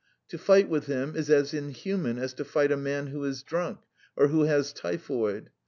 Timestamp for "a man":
2.71-3.05